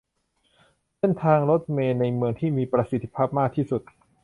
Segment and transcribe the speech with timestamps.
[0.99, 3.81] เส้นทางรถเมล์ในเมืองที่มีประสิทธิภาพมากที่สุด